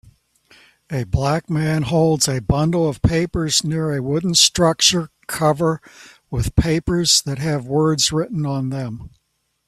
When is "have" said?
7.37-7.67